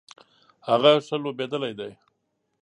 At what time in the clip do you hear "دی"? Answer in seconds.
1.79-1.91